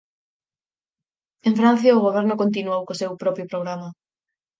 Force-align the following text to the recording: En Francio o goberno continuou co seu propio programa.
En 1.47 1.53
Francio 1.59 1.91
o 1.95 2.03
goberno 2.07 2.39
continuou 2.43 2.81
co 2.87 2.99
seu 3.01 3.11
propio 3.23 3.49
programa. 3.53 3.89